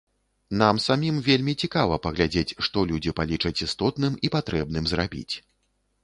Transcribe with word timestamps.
Нам 0.59 0.77
самім 0.83 1.17
вельмі 1.27 1.53
цікава 1.65 1.99
паглядзець, 2.05 2.55
што 2.67 2.83
людзі 2.91 3.13
палічаць 3.19 3.63
істотным 3.67 4.17
і 4.29 4.31
патрэбным 4.37 4.89
зрабіць. 4.93 5.35